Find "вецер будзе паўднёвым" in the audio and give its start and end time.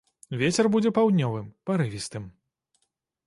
0.41-1.45